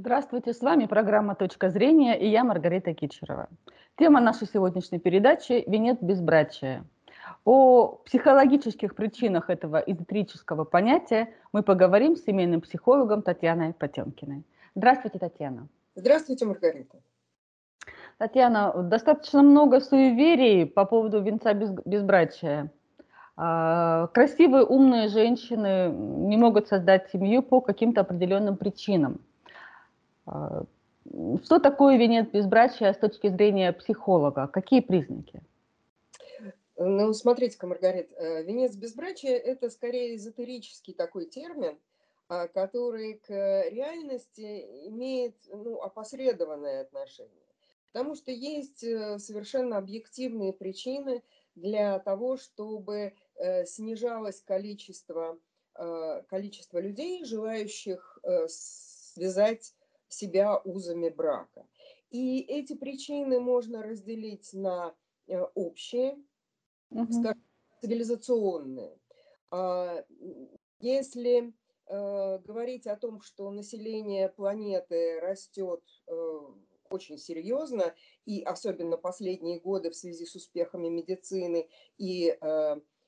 Здравствуйте, 0.00 0.52
с 0.52 0.60
вами 0.60 0.86
программа 0.86 1.34
«Точка 1.34 1.70
зрения» 1.70 2.16
и 2.16 2.28
я 2.28 2.44
Маргарита 2.44 2.94
Кичерова. 2.94 3.48
Тема 3.96 4.20
нашей 4.20 4.46
сегодняшней 4.46 5.00
передачи– 5.00 5.64
«Венец 5.66 5.98
безбрачия». 6.00 6.84
О 7.44 7.98
психологических 8.04 8.94
причинах 8.94 9.50
этого 9.50 9.78
эзотерического 9.78 10.62
понятия 10.62 11.34
мы 11.52 11.64
поговорим 11.64 12.14
с 12.14 12.22
семейным 12.22 12.60
психологом 12.60 13.22
Татьяной 13.22 13.72
Потемкиной. 13.72 14.44
Здравствуйте, 14.76 15.18
Татьяна. 15.18 15.66
Здравствуйте, 15.96 16.46
Маргарита. 16.46 16.98
Татьяна, 18.18 18.72
достаточно 18.74 19.42
много 19.42 19.80
суеверий 19.80 20.64
по 20.64 20.84
поводу 20.84 21.20
венца 21.20 21.54
без, 21.54 21.72
безбрачия. 21.84 22.70
А, 23.36 24.06
красивые, 24.14 24.64
умные 24.64 25.08
женщины 25.08 25.90
не 25.90 26.36
могут 26.36 26.68
создать 26.68 27.10
семью 27.10 27.42
по 27.42 27.60
каким-то 27.60 28.02
определенным 28.02 28.56
причинам. 28.56 29.22
А, 30.28 30.64
что 31.42 31.58
такое 31.58 31.96
венец 31.96 32.28
безбрачия 32.28 32.92
с 32.92 32.98
точки 32.98 33.28
зрения 33.28 33.72
психолога? 33.72 34.46
Какие 34.46 34.80
признаки? 34.80 35.42
Ну, 36.76 37.12
смотрите-ка, 37.12 37.66
Маргарит, 37.66 38.12
э, 38.12 38.44
венец 38.44 38.76
безбрачия– 38.76 39.36
это 39.36 39.68
скорее 39.70 40.14
эзотерический 40.14 40.94
такой 40.94 41.24
термин, 41.24 41.76
а, 42.28 42.46
который 42.46 43.14
к 43.14 43.30
реальности 43.30 44.86
имеет 44.88 45.34
ну, 45.50 45.80
опосредованное 45.80 46.82
отношение. 46.82 47.32
Потому 47.90 48.14
что 48.14 48.30
есть 48.30 48.84
э, 48.84 49.18
совершенно 49.18 49.78
объективные 49.78 50.52
причины 50.52 51.24
для 51.56 51.98
того, 51.98 52.36
чтобы 52.36 53.14
э, 53.34 53.64
снижалось 53.64 54.40
количество, 54.42 55.38
количество 56.28 56.80
людей, 56.80 57.24
желающих 57.24 58.18
связать 58.48 59.74
себя 60.08 60.56
узами 60.58 61.08
брака. 61.08 61.66
И 62.10 62.40
эти 62.40 62.74
причины 62.74 63.38
можно 63.38 63.82
разделить 63.82 64.52
на 64.52 64.94
э, 65.26 65.40
общие, 65.54 66.18
угу. 66.90 67.12
скажем, 67.12 67.44
цивилизационные. 67.80 68.98
А, 69.50 70.04
если 70.80 71.52
э, 71.86 72.38
говорить 72.38 72.86
о 72.86 72.96
том, 72.96 73.20
что 73.20 73.50
население 73.50 74.30
планеты 74.30 75.20
растет 75.20 75.82
э, 76.06 76.40
очень 76.88 77.18
серьезно, 77.18 77.94
и 78.24 78.42
особенно 78.42 78.96
последние 78.96 79.60
годы 79.60 79.90
в 79.90 79.96
связи 79.96 80.24
с 80.24 80.34
успехами 80.34 80.88
медицины 80.88 81.68
и 81.98 82.38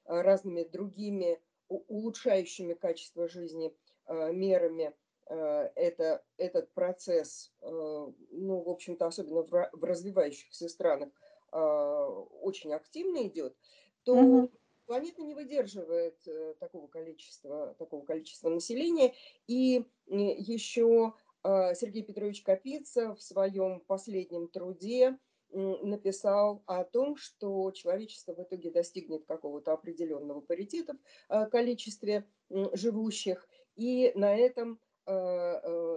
разными 0.04 0.64
другими 0.64 1.40
улучшающими 1.68 2.74
качество 2.74 3.26
жизни 3.26 3.74
мерами 4.06 4.92
это, 5.34 6.24
этот 6.38 6.72
процесс, 6.72 7.52
э, 7.62 7.66
ну, 7.68 8.62
в 8.62 8.68
общем-то, 8.68 9.06
особенно 9.06 9.42
в 9.42 9.84
развивающихся 9.84 10.68
странах, 10.68 11.10
э, 11.52 11.56
очень 11.56 12.72
активно 12.72 13.26
идет, 13.28 13.56
то 14.02 14.14
угу. 14.14 14.50
планета 14.86 15.22
не 15.22 15.34
выдерживает 15.34 16.18
такого 16.58 16.88
количества, 16.88 17.74
такого 17.78 18.04
количества 18.04 18.48
населения. 18.48 19.14
И 19.46 19.84
еще 20.06 21.14
Сергей 21.44 22.02
Петрович 22.02 22.42
Капица 22.42 23.14
в 23.14 23.22
своем 23.22 23.80
последнем 23.80 24.48
труде 24.48 25.18
написал 25.52 26.62
о 26.66 26.84
том, 26.84 27.16
что 27.16 27.70
человечество 27.72 28.34
в 28.34 28.42
итоге 28.42 28.70
достигнет 28.70 29.26
какого-то 29.26 29.72
определенного 29.72 30.40
паритета 30.40 30.96
в 31.28 31.46
количестве 31.46 32.26
живущих, 32.48 33.48
и 33.76 34.12
на 34.14 34.36
этом 34.36 34.80
Э, 34.80 34.82
э, 34.82 34.89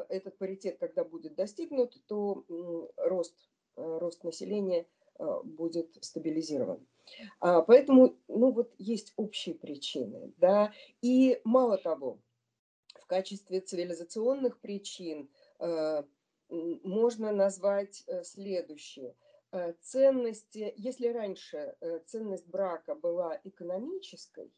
этот 0.09 0.38
паритет, 0.38 0.78
когда 0.80 1.03
будет 1.03 1.36
достигнут, 1.36 1.97
то 2.08 2.44
рост, 2.97 3.36
э, 3.75 3.97
рост 4.00 4.23
населения 4.23 4.88
будет 5.44 5.97
стабилизирован. 6.02 6.85
А, 7.40 7.62
поэтому, 7.62 8.16
ну 8.28 8.52
вот 8.52 8.73
есть 8.79 9.13
общие 9.16 9.53
причины, 9.56 10.34
да, 10.38 10.73
и 11.02 11.40
мало 11.44 11.78
того, 11.78 12.19
в 13.00 13.06
качестве 13.06 13.59
цивилизационных 13.59 14.59
причин 14.59 15.29
можно 16.50 17.31
назвать 17.31 18.03
следующее. 18.23 19.16
Ценности, 19.81 20.73
если 20.78 21.09
раньше 21.09 21.75
ценность 22.07 22.47
брака 22.47 22.96
была 22.96 23.40
экономической, 23.44 24.52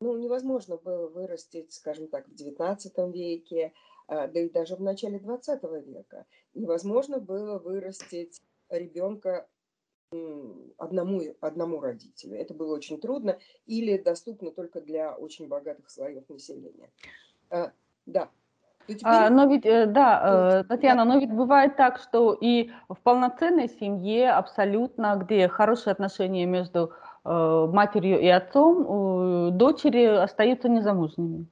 ну, 0.00 0.16
невозможно 0.16 0.76
было 0.76 1.08
вырастить, 1.08 1.72
скажем 1.72 2.08
так, 2.08 2.28
в 2.28 2.32
XIX 2.32 3.12
веке, 3.12 3.72
а, 4.06 4.28
да 4.28 4.40
и 4.40 4.48
даже 4.48 4.76
в 4.76 4.80
начале 4.80 5.18
XX 5.18 5.84
века. 5.84 6.26
Невозможно 6.54 7.18
было 7.18 7.58
вырастить 7.58 8.42
ребенка 8.70 9.48
одному, 10.78 11.22
одному 11.40 11.80
родителю. 11.80 12.36
Это 12.36 12.54
было 12.54 12.74
очень 12.74 13.00
трудно 13.00 13.38
или 13.66 13.98
доступно 13.98 14.50
только 14.50 14.80
для 14.80 15.14
очень 15.14 15.48
богатых 15.48 15.90
слоев 15.90 16.28
населения. 16.28 16.90
А, 17.50 17.72
да. 18.06 18.30
Теперь... 18.86 19.02
А, 19.04 19.28
но 19.28 19.44
ведь, 19.44 19.66
э, 19.66 19.84
да, 19.84 20.60
э, 20.60 20.64
Татьяна, 20.64 21.04
но 21.04 21.18
ведь 21.18 21.30
бывает 21.30 21.76
так, 21.76 21.98
что 21.98 22.32
и 22.32 22.70
в 22.88 22.96
полноценной 23.02 23.68
семье 23.68 24.30
абсолютно, 24.30 25.16
где 25.16 25.46
хорошие 25.46 25.92
отношения 25.92 26.46
между 26.46 26.94
матерью 27.28 28.20
и 28.20 28.26
отцом, 28.26 29.56
дочери 29.56 30.04
остаются 30.04 30.68
незамужними. 30.68 31.46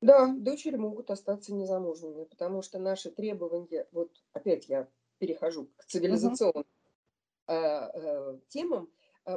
Да, 0.00 0.34
дочери 0.36 0.76
могут 0.76 1.10
остаться 1.10 1.54
незамужними, 1.54 2.24
потому 2.24 2.62
что 2.62 2.78
наши 2.78 3.10
требования, 3.10 3.86
вот 3.92 4.10
опять 4.32 4.68
я 4.68 4.86
перехожу 5.18 5.68
к 5.76 5.84
цивилизационным 5.84 6.64
uh-huh. 7.46 8.40
темам, 8.48 8.90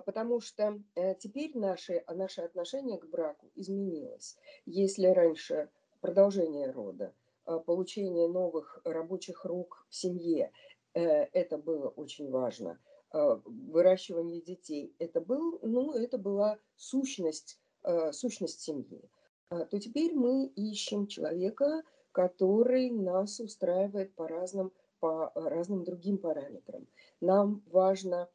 потому 0.05 0.41
что 0.41 0.79
теперь 1.19 1.57
наши, 1.57 2.03
наше 2.13 2.41
отношение 2.41 2.97
к 2.97 3.05
браку 3.09 3.47
изменилось. 3.55 4.37
Если 4.65 5.07
раньше 5.07 5.69
продолжение 6.01 6.71
рода, 6.71 7.13
получение 7.65 8.27
новых 8.27 8.81
рабочих 8.83 9.45
рук 9.45 9.85
в 9.89 9.95
семье, 9.95 10.51
это 10.93 11.57
было 11.57 11.87
очень 11.89 12.29
важно– 12.29 12.79
Э, 13.17 13.39
выращивание 13.45 14.41
детей, 14.41 14.93
это, 14.99 15.21
был, 15.21 15.59
ну, 15.63 15.93
это 15.93 16.19
была 16.19 16.59
сущность, 16.75 17.59
э, 17.83 18.11
сущность 18.11 18.61
семьи, 18.61 19.01
а, 19.49 19.65
то 19.65 19.79
теперь 19.79 20.13
мы 20.13 20.45
ищем 20.45 21.07
человека, 21.07 21.81
который 22.11 22.91
нас 22.91 23.39
устраивает 23.39 24.13
по 24.13 24.27
разным, 24.27 24.71
по 24.99 25.31
разным 25.33 25.83
другим 25.83 26.19
параметрам. 26.19 26.85
Нам 27.19 27.63
важно, 27.71 28.29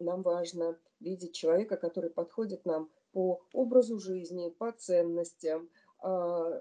нам 0.00 0.22
важно 0.22 0.76
видеть 0.98 1.34
человека, 1.34 1.76
который 1.76 2.10
подходит 2.10 2.66
нам 2.66 2.88
по 3.12 3.40
образу 3.52 4.00
жизни, 4.00 4.48
по 4.48 4.72
ценностям. 4.72 5.68
А, 6.00 6.60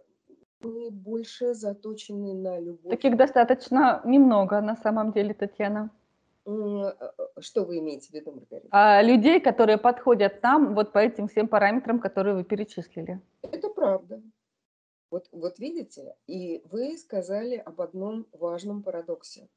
мы 0.59 0.91
больше 0.91 1.55
заточены 1.55 2.35
на 2.35 2.59
любовь. 2.59 2.91
Таких 2.91 3.17
достаточно 3.17 4.01
немного 4.05 4.61
на 4.61 4.75
самом 4.75 5.11
деле, 5.11 5.33
Татьяна. 5.33 5.89
Э, 6.47 6.93
что 7.41 7.65
вы 7.65 7.79
имеете 7.79 8.09
в 8.09 8.13
виду, 8.13 8.31
Маргарита? 8.31 8.69
А, 8.71 9.01
людей, 9.01 9.41
которые 9.41 9.77
подходят 9.77 10.41
нам 10.41 10.75
вот 10.75 10.93
по 10.93 10.99
этим 10.99 11.27
всем 11.27 11.47
параметрам, 11.47 11.99
которые 11.99 12.35
вы 12.35 12.45
перечислили. 12.45 13.19
Это 13.41 13.69
правда. 13.69 14.21
Вот, 15.11 15.27
вот 15.31 15.59
видите, 15.59 16.15
и 16.25 16.61
вы 16.65 16.97
сказали 16.97 17.55
об 17.57 17.81
одном 17.81 18.27
важном 18.31 18.81
парадоксе, 18.81 19.49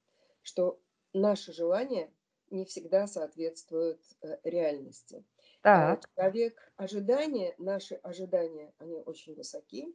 что 0.42 0.80
наши 1.12 1.52
желания 1.52 2.10
не 2.50 2.64
всегда 2.64 3.06
соответствуют 3.06 4.00
э, 4.22 4.38
реальности. 4.42 5.24
Так. 5.62 6.02
Человек, 6.16 6.72
ожидания, 6.76 7.54
наши 7.58 7.94
ожидания, 7.96 8.72
они 8.78 9.00
очень 9.06 9.34
высоки, 9.36 9.94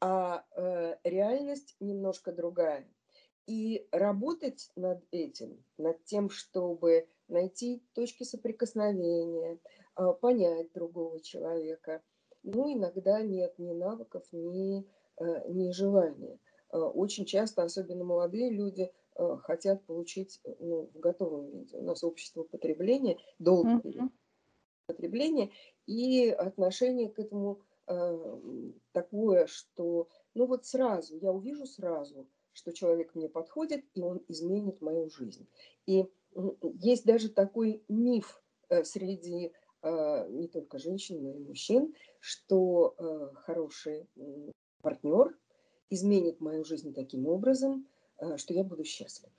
а 0.00 0.44
э, 0.56 0.96
реальность 1.04 1.76
немножко 1.80 2.32
другая. 2.32 2.86
И 3.46 3.88
работать 3.90 4.70
над 4.76 5.02
этим, 5.10 5.64
над 5.76 6.04
тем, 6.04 6.30
чтобы 6.30 7.08
найти 7.28 7.82
точки 7.94 8.22
соприкосновения, 8.22 9.58
а, 9.94 10.12
понять 10.12 10.72
другого 10.72 11.20
человека. 11.20 12.02
Ну, 12.44 12.72
иногда 12.72 13.20
нет 13.22 13.58
ни 13.58 13.72
навыков, 13.72 14.24
ни, 14.32 14.86
э, 15.16 15.48
ни 15.48 15.70
желания. 15.70 16.38
А, 16.70 16.88
очень 16.88 17.24
часто, 17.24 17.62
особенно 17.62 18.04
молодые 18.04 18.50
люди, 18.50 18.92
а, 19.14 19.36
хотят 19.38 19.84
получить 19.86 20.40
ну, 20.60 20.88
в 20.94 20.98
готовом 21.00 21.50
виде. 21.50 21.76
У 21.76 21.82
нас 21.82 22.04
общество 22.04 22.44
потребления, 22.44 23.18
долгое 23.38 23.80
mm-hmm. 23.80 24.10
потребление, 24.86 25.50
и 25.86 26.28
отношение 26.28 27.10
к 27.10 27.18
этому 27.18 27.60
такое, 28.92 29.46
что 29.46 30.08
ну 30.34 30.46
вот 30.46 30.64
сразу, 30.64 31.16
я 31.16 31.32
увижу 31.32 31.66
сразу– 31.66 32.28
что 32.52 32.72
человек 32.72 33.14
мне 33.14 33.28
подходит, 33.28 33.84
и 33.94 34.02
он 34.02 34.22
изменит 34.28 34.80
мою 34.80 35.08
жизнь. 35.08 35.46
И 35.86 36.06
есть 36.80 37.04
даже 37.04 37.28
такой 37.28 37.82
миф 37.88 38.42
э, 38.68 38.84
среди 38.84 39.52
э, 39.82 40.28
не 40.30 40.48
только 40.48 40.78
женщин, 40.78 41.22
но 41.22 41.30
и 41.30 41.38
мужчин, 41.38 41.94
что 42.20 42.94
э, 42.98 43.34
хороший 43.36 44.06
партнер 44.82 45.36
изменит 45.90 46.40
мою 46.40 46.64
жизнь 46.64 46.94
таким 46.94 47.26
образом, 47.26 47.86
что 48.36 48.54
я 48.54 48.64
буду 48.64 48.84
счастлив. 48.84 49.30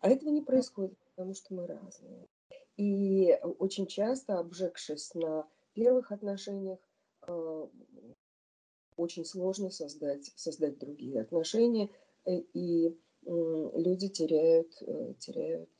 А 0.00 0.08
этого 0.08 0.30
не 0.30 0.42
происходит, 0.42 0.96
потому 1.04 1.34
что 1.34 1.54
мы 1.54 1.66
разные. 1.66 2.28
И 2.76 3.36
очень 3.58 3.86
часто, 3.86 4.38
обжегшись 4.38 5.14
на 5.14 5.46
первых 5.74 6.12
отношениях, 6.12 6.78
очень 8.96 9.24
сложно 9.24 9.70
создать, 9.70 10.32
создать 10.36 10.78
другие 10.78 11.20
отношения, 11.20 11.90
и 12.26 12.96
люди 13.32 14.08
теряют, 14.08 14.72
теряют 15.18 15.70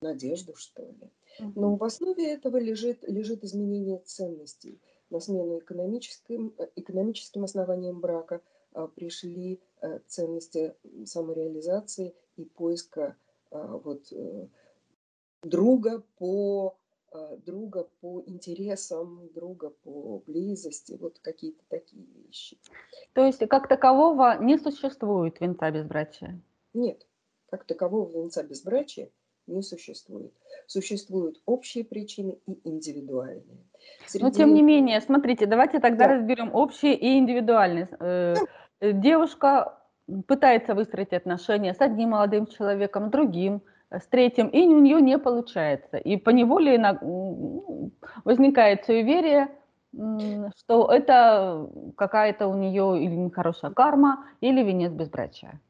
надежду, 0.00 0.54
что 0.54 0.82
ли. 0.82 1.10
Но 1.54 1.76
в 1.76 1.84
основе 1.84 2.32
этого 2.32 2.56
лежит, 2.56 3.04
лежит 3.08 3.44
изменение 3.44 3.98
ценностей. 3.98 4.80
На 5.10 5.20
смену 5.20 5.58
экономическим, 5.58 6.54
экономическим 6.76 7.44
основаниям 7.44 8.00
брака 8.00 8.40
а, 8.72 8.86
пришли 8.86 9.60
ценности 10.06 10.74
самореализации 11.04 12.14
и 12.36 12.44
поиска 12.44 13.16
а, 13.50 13.78
вот, 13.78 14.12
э, 14.12 14.46
друга 15.42 16.04
по 16.16 16.76
друга 17.44 17.88
по 18.00 18.22
интересам, 18.26 19.28
друга 19.34 19.70
по 19.70 20.22
близости, 20.26 20.96
вот 21.00 21.18
какие-то 21.20 21.62
такие 21.68 22.04
вещи. 22.14 22.58
То 23.12 23.24
есть 23.24 23.46
как 23.48 23.68
такового 23.68 24.38
не 24.40 24.58
существует 24.58 25.40
венца 25.40 25.70
безбрачия? 25.70 26.40
Нет, 26.74 27.06
как 27.50 27.64
такового 27.64 28.10
венца 28.10 28.42
безбрачия 28.42 29.10
не 29.46 29.62
существует. 29.62 30.32
Существуют 30.66 31.40
общие 31.46 31.84
причины 31.84 32.38
и 32.46 32.60
индивидуальные. 32.68 33.66
Среди... 34.06 34.24
Но 34.24 34.30
тем 34.30 34.54
не 34.54 34.62
менее, 34.62 35.00
смотрите, 35.00 35.46
давайте 35.46 35.80
тогда 35.80 36.06
да. 36.06 36.14
разберем 36.14 36.54
общие 36.54 36.94
и 36.94 37.18
индивидуальные. 37.18 37.88
Э, 37.98 38.34
да. 38.80 38.92
Девушка 38.92 39.80
пытается 40.26 40.74
выстроить 40.74 41.12
отношения 41.12 41.74
с 41.74 41.80
одним 41.80 42.10
молодым 42.10 42.46
человеком, 42.46 43.10
другим, 43.10 43.62
с 43.90 44.06
третьим, 44.06 44.48
и 44.48 44.60
у 44.66 44.80
нее 44.80 45.00
не 45.00 45.18
получается. 45.18 45.96
И 45.96 46.16
по 46.16 46.30
неволе 46.30 46.78
возникает 48.24 48.84
суеверие, 48.84 49.48
что 50.56 50.90
это 50.92 51.68
какая-то 51.96 52.46
у 52.46 52.54
нее 52.54 53.02
или 53.02 53.14
нехорошая 53.14 53.72
карма, 53.72 54.26
или 54.40 54.62
венец 54.62 54.92
безбрачия. 54.92 55.60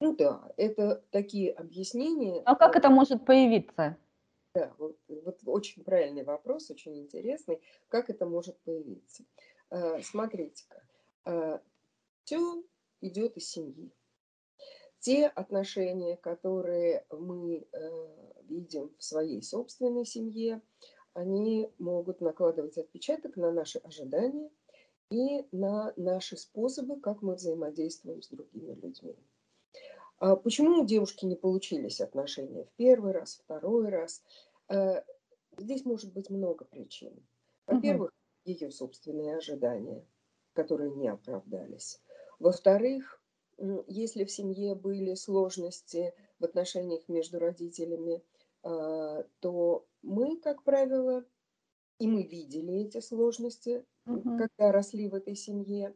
Ну 0.00 0.14
да, 0.14 0.42
это 0.56 1.02
такие 1.10 1.52
объяснения. 1.52 2.42
А 2.44 2.54
как 2.54 2.76
это 2.76 2.90
может 2.90 3.24
появиться? 3.24 3.96
Да, 4.54 4.72
вот, 4.78 4.96
вот 5.08 5.38
очень 5.46 5.82
правильный 5.82 6.22
вопрос, 6.22 6.70
очень 6.70 7.00
интересный. 7.00 7.60
Как 7.88 8.10
это 8.10 8.26
может 8.26 8.56
появиться? 8.60 9.24
А, 9.70 9.98
смотрите-ка, 10.00 10.82
а, 11.24 11.60
все 12.22 12.62
идет 13.00 13.36
из 13.36 13.50
семьи. 13.50 13.90
Те 15.04 15.26
отношения, 15.26 16.16
которые 16.16 17.04
мы 17.10 17.66
э, 17.70 18.06
видим 18.48 18.90
в 18.96 19.04
своей 19.04 19.42
собственной 19.42 20.06
семье, 20.06 20.62
они 21.12 21.70
могут 21.76 22.22
накладывать 22.22 22.78
отпечаток 22.78 23.36
на 23.36 23.52
наши 23.52 23.80
ожидания 23.80 24.50
и 25.10 25.46
на 25.52 25.92
наши 25.96 26.38
способы, 26.38 26.98
как 26.98 27.20
мы 27.20 27.34
взаимодействуем 27.34 28.22
с 28.22 28.28
другими 28.28 28.72
людьми. 28.72 29.14
А 30.20 30.36
почему 30.36 30.80
у 30.80 30.86
девушки 30.86 31.26
не 31.26 31.36
получились 31.36 32.00
отношения 32.00 32.64
в 32.64 32.72
первый 32.78 33.12
раз, 33.12 33.42
второй 33.44 33.90
раз? 33.90 34.22
Э, 34.70 35.02
здесь 35.58 35.84
может 35.84 36.14
быть 36.14 36.30
много 36.30 36.64
причин. 36.64 37.12
Во-первых, 37.66 38.08
угу. 38.08 38.50
ее 38.50 38.70
собственные 38.70 39.36
ожидания, 39.36 40.02
которые 40.54 40.92
не 40.92 41.08
оправдались. 41.08 42.00
Во-вторых, 42.38 43.20
если 43.86 44.24
в 44.24 44.30
семье 44.30 44.74
были 44.74 45.14
сложности 45.14 46.14
в 46.38 46.44
отношениях 46.44 47.02
между 47.08 47.38
родителями, 47.38 48.22
а, 48.62 49.24
то 49.40 49.86
мы, 50.02 50.38
как 50.38 50.62
правило, 50.64 51.24
и 51.98 52.06
мы 52.06 52.22
видели 52.24 52.74
эти 52.82 53.00
сложности, 53.00 53.84
угу. 54.06 54.38
когда 54.38 54.72
росли 54.72 55.08
в 55.08 55.14
этой 55.14 55.36
семье 55.36 55.94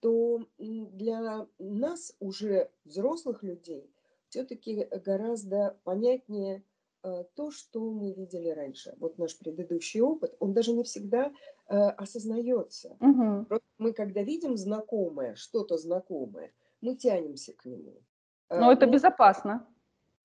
то 0.00 0.40
для 0.58 1.48
нас, 1.58 2.14
уже 2.20 2.70
взрослых 2.84 3.42
людей, 3.42 3.90
все-таки 4.28 4.86
гораздо 5.04 5.76
понятнее 5.82 6.62
э, 7.02 7.24
то, 7.34 7.50
что 7.50 7.90
мы 7.90 8.12
видели 8.12 8.48
раньше. 8.50 8.94
Вот 8.98 9.18
наш 9.18 9.36
предыдущий 9.36 10.00
опыт, 10.00 10.36
он 10.38 10.52
даже 10.52 10.72
не 10.72 10.84
всегда 10.84 11.32
э, 11.68 11.74
осознается. 11.74 12.96
Угу. 13.00 13.46
Просто 13.46 13.66
мы, 13.78 13.92
когда 13.92 14.22
видим 14.22 14.56
знакомое, 14.56 15.34
что-то 15.34 15.78
знакомое, 15.78 16.52
мы 16.80 16.94
тянемся 16.94 17.52
к 17.52 17.64
нему. 17.64 18.00
Э, 18.48 18.58
Но 18.58 18.72
это 18.72 18.86
мы, 18.86 18.92
безопасно. 18.92 19.66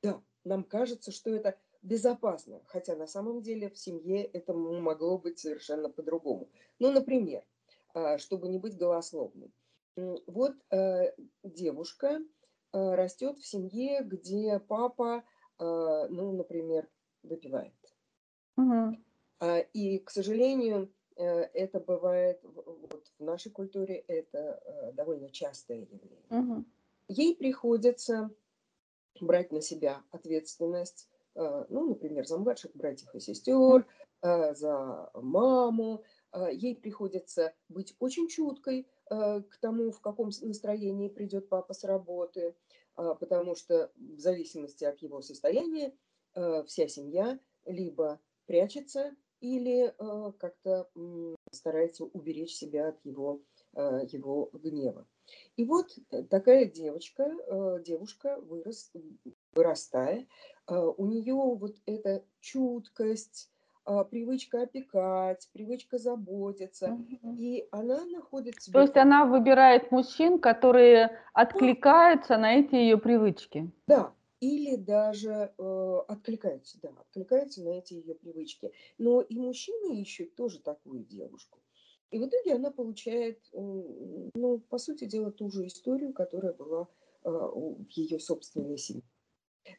Да, 0.02 0.22
нам 0.44 0.64
кажется, 0.64 1.12
что 1.12 1.30
это 1.30 1.58
безопасно, 1.82 2.62
хотя 2.68 2.96
на 2.96 3.08
самом 3.08 3.42
деле 3.42 3.70
в 3.70 3.78
семье 3.78 4.24
это 4.24 4.54
могло 4.54 5.18
быть 5.18 5.40
совершенно 5.40 5.90
по-другому. 5.90 6.50
Ну, 6.80 6.92
например, 6.92 7.44
чтобы 8.18 8.48
не 8.48 8.58
быть 8.58 8.78
голословным. 8.78 9.52
Вот 9.96 10.56
э, 10.72 11.14
девушка 11.44 12.20
э, 12.72 12.96
растет 12.96 13.38
в 13.38 13.46
семье, 13.46 14.02
где 14.02 14.60
папа, 14.60 15.24
ну, 15.60 16.32
например, 16.34 16.90
выпивает. 17.22 17.74
Угу. 18.58 18.98
И, 19.74 20.00
к 20.00 20.10
сожалению, 20.10 20.92
это 21.16 21.80
бывает 21.80 22.40
вот 22.44 23.12
в 23.20 23.24
нашей 23.24 23.52
культуре, 23.52 23.98
это 24.08 24.92
довольно 24.96 25.30
частое 25.30 25.80
явление. 25.80 26.20
Угу. 26.30 26.66
Ей 27.10 27.36
приходится 27.36 28.30
брать 29.20 29.52
на 29.52 29.62
себя 29.62 30.02
ответственность, 30.12 31.10
ну, 31.36 31.88
например, 31.90 32.28
за 32.28 32.38
младших 32.38 32.76
братьев 32.76 33.14
и 33.14 33.20
сестер, 33.20 33.86
за 34.22 35.10
маму. 35.14 36.04
Ей 36.52 36.76
приходится 36.76 37.54
быть 37.70 37.96
очень 38.00 38.28
чуткой, 38.28 38.88
Э, 39.14 39.42
к 39.42 39.58
тому, 39.58 39.92
в 39.92 40.02
каком 40.02 40.30
настроении 40.42 41.10
придет 41.10 41.50
папа 41.50 41.74
с 41.74 41.84
работы, 41.84 42.56
потому 42.96 43.56
что 43.56 43.92
в 43.96 44.20
зависимости 44.20 44.86
от 44.86 45.00
его 45.00 45.22
состояния 45.22 45.94
э, 46.36 46.64
вся 46.66 46.88
семья 46.88 47.40
либо 47.66 48.20
прячется 48.46 49.16
или 49.44 49.94
э, 49.98 50.32
как-то 50.40 50.88
старается 51.52 52.06
уберечь 52.06 52.56
себя 52.56 52.90
от 52.90 53.06
его, 53.06 53.42
его 53.76 54.50
гнева. 54.54 55.06
И 55.58 55.66
вот 55.66 55.88
такая 56.30 56.66
девочка, 56.66 57.30
девушка 57.86 58.40
вырос, 58.40 58.92
вырастая, 59.54 60.28
у 60.68 61.06
нее 61.06 61.34
вот 61.34 61.76
эта 61.86 62.24
чуткость, 62.40 63.50
привычка 64.10 64.64
опекать, 64.64 65.50
привычка 65.52 65.98
заботиться. 65.98 66.94
Угу. 66.94 67.36
И 67.38 67.68
она 67.72 68.06
находит 68.06 68.62
себя... 68.62 68.74
То 68.74 68.82
есть 68.82 68.98
она 68.98 69.26
выбирает 69.26 69.92
мужчин, 69.92 70.40
которые 70.40 71.20
откликаются 71.34 72.38
на 72.38 72.56
эти 72.56 72.76
ее 72.76 72.98
привычки. 72.98 73.70
Да, 73.88 74.14
или 74.44 74.76
даже 74.76 75.54
э, 75.58 75.98
откликаются, 76.08 76.78
да, 76.82 76.90
откликаются 76.90 77.64
на 77.64 77.70
эти 77.70 77.94
ее 77.94 78.14
привычки. 78.16 78.72
Но 78.98 79.22
и 79.22 79.40
мужчины 79.40 80.02
ищут 80.02 80.36
тоже 80.36 80.60
такую 80.60 81.06
девушку. 81.06 81.60
И 82.12 82.20
в 82.20 82.26
итоге 82.26 82.56
она 82.56 82.70
получает, 82.70 83.40
э, 83.54 83.58
ну, 84.36 84.60
по 84.70 84.78
сути 84.78 85.06
дела, 85.06 85.32
ту 85.32 85.50
же 85.50 85.66
историю, 85.66 86.14
которая 86.14 86.54
была 86.54 86.88
э, 87.24 87.30
в 87.30 87.90
ее 87.92 88.20
собственной 88.20 88.78
семье. 88.78 89.04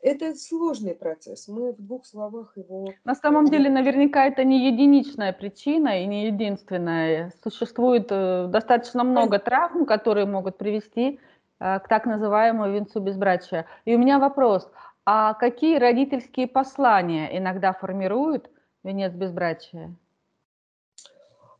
Это 0.00 0.34
сложный 0.34 0.94
процесс. 0.94 1.46
Мы 1.46 1.72
в 1.72 1.82
двух 1.82 2.06
словах 2.06 2.56
его... 2.56 2.88
На 3.04 3.14
самом 3.14 3.50
деле, 3.50 3.68
наверняка, 3.68 4.26
это 4.26 4.42
не 4.42 4.66
единичная 4.66 5.34
причина 5.34 6.02
и 6.02 6.06
не 6.06 6.26
единственная. 6.26 7.34
Существует 7.42 8.06
э, 8.10 8.46
достаточно 8.48 9.04
много 9.04 9.38
травм, 9.38 9.84
которые 9.84 10.24
могут 10.24 10.56
привести 10.56 11.10
э, 11.10 11.33
к 11.64 11.88
так 11.88 12.04
называемому 12.04 12.70
венцу 12.70 13.00
безбрачия. 13.00 13.66
И 13.86 13.94
у 13.94 13.98
меня 13.98 14.18
вопрос. 14.18 14.70
А 15.06 15.32
какие 15.34 15.78
родительские 15.78 16.46
послания 16.46 17.36
иногда 17.38 17.72
формируют 17.72 18.50
венец 18.82 19.12
безбрачия? 19.12 19.94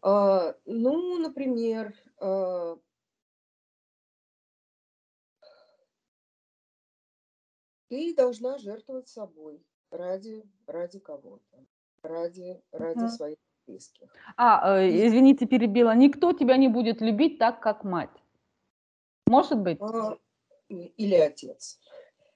А, 0.03 0.55
ну, 0.67 1.19
например, 1.19 1.95
а, 2.21 2.77
Ты 7.95 8.13
должна 8.13 8.59
жертвовать 8.59 9.09
собой 9.09 9.63
ради, 9.93 10.43
ради 10.67 10.99
кого-то, 10.99 11.65
ради, 12.03 12.61
ради 12.73 13.05
угу. 13.05 13.09
своих 13.09 13.37
близких. 13.69 14.09
А, 14.37 14.81
э, 14.81 15.07
извините, 15.07 15.47
перебила. 15.47 15.95
Никто 15.95 16.33
тебя 16.33 16.57
не 16.57 16.67
будет 16.67 17.01
любить 17.01 17.39
так, 17.39 17.61
как 17.61 17.85
мать. 17.85 18.24
Может 19.27 19.61
быть? 19.61 19.79
А, 19.81 20.17
или 20.69 21.15
отец. 21.15 21.79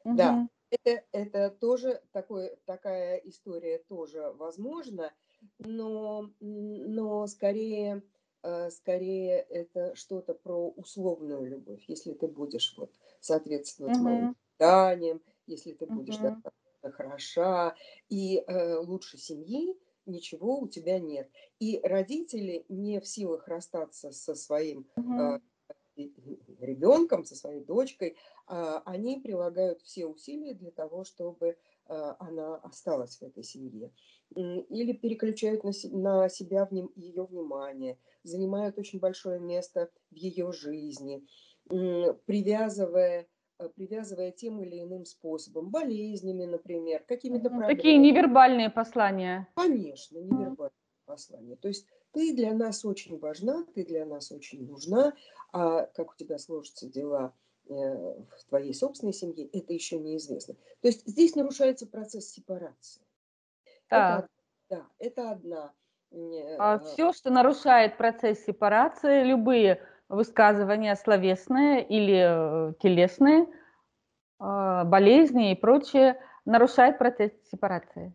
Угу. 0.04 0.16
Да. 0.16 0.48
Это, 0.70 1.04
это 1.12 1.50
тоже 1.50 2.02
такой, 2.12 2.56
такая 2.66 3.16
история 3.18 3.78
тоже 3.88 4.32
возможна, 4.36 5.14
но, 5.58 6.30
но 6.40 7.26
скорее, 7.26 8.02
э, 8.42 8.70
скорее 8.70 9.38
это 9.38 9.94
что-то 9.94 10.34
про 10.34 10.68
условную 10.70 11.46
любовь, 11.46 11.84
если 11.88 12.12
ты 12.12 12.28
будешь 12.28 12.74
вот 12.76 12.92
соответствовать 13.20 13.94
угу. 13.94 14.04
моим 14.04 14.28
воспитанием, 14.58 15.22
если 15.46 15.72
ты 15.72 15.86
будешь 15.86 16.18
Мгм. 16.18 16.42
достаточно 16.42 16.92
хороша, 16.92 17.74
и 18.10 18.44
э, 18.46 18.76
лучше 18.76 19.16
семьи 19.16 19.74
ничего 20.04 20.58
у 20.58 20.68
тебя 20.68 20.98
нет. 20.98 21.30
И 21.60 21.80
родители 21.82 22.64
не 22.68 23.00
в 23.00 23.06
силах 23.06 23.48
расстаться 23.48 24.10
со 24.10 24.34
своим 24.34 24.86
э, 25.16 25.38
Мгм. 25.38 25.40
Ребенком, 26.60 27.24
со 27.24 27.34
своей 27.36 27.60
дочкой, 27.64 28.16
а, 28.46 28.80
они 28.84 29.20
прилагают 29.20 29.82
все 29.82 30.06
усилия 30.06 30.54
для 30.54 30.70
того, 30.70 31.04
чтобы 31.04 31.56
а, 31.86 32.16
она 32.18 32.56
осталась 32.56 33.16
в 33.18 33.22
этой 33.22 33.42
семье. 33.42 33.92
Или 34.34 34.92
переключают 34.92 35.64
на, 35.64 35.72
се- 35.72 35.88
на 35.90 36.28
себя 36.28 36.68
ее 36.96 37.24
внимание, 37.24 37.98
занимают 38.22 38.78
очень 38.78 38.98
большое 39.00 39.40
место 39.40 39.90
в 40.10 40.16
ее 40.16 40.52
жизни, 40.52 41.26
привязывая, 42.26 43.26
э, 43.58 43.68
привязывая 43.70 44.30
тем 44.32 44.62
или 44.62 44.80
иным 44.82 45.04
способом, 45.04 45.70
болезнями, 45.70 46.44
например, 46.44 47.04
какими-то 47.04 47.50
Мгм. 47.50 47.62
Такие 47.66 47.96
невербальные 47.98 48.70
послания. 48.70 49.48
Конечно, 49.54 50.18
Мгм. 50.18 50.28
невербальное 50.36 50.72
послание. 51.04 51.56
То 51.56 51.68
есть 51.68 51.86
ты 52.12 52.34
для 52.34 52.52
нас 52.54 52.84
очень 52.84 53.18
важна, 53.18 53.64
ты 53.74 53.84
для 53.84 54.04
нас 54.04 54.32
очень 54.32 54.66
нужна, 54.66 55.12
а 55.52 55.86
как 55.86 56.12
у 56.12 56.14
тебя 56.16 56.38
сложатся 56.38 56.88
дела 56.88 57.32
э, 57.68 57.72
в 57.72 58.44
твоей 58.48 58.74
собственной 58.74 59.12
семье, 59.12 59.46
это 59.46 59.72
еще 59.72 59.98
неизвестно. 59.98 60.54
То 60.80 60.88
есть 60.88 61.06
здесь 61.06 61.34
нарушается 61.34 61.86
процесс 61.86 62.28
сепарации. 62.30 63.02
Это, 63.88 64.18
од- 64.18 64.20
Так. 64.22 64.30
да, 64.70 64.86
это 64.98 65.30
одна. 65.30 65.72
э, 66.10 66.56
А 66.58 66.74
а, 66.74 66.78
все, 66.78 67.12
что 67.12 67.30
нарушает 67.30 67.96
процесс 67.96 68.44
сепарации, 68.44 69.24
любые 69.24 69.82
высказывания 70.08 70.94
словесные 70.96 71.86
или, 71.86 72.70
э, 72.70 72.74
телесные, 72.80 73.46
болезни 74.38 75.50
и 75.50 75.56
прочее, 75.56 76.20
нарушает 76.44 76.96
процесс 76.96 77.32
сепарации. 77.50 78.12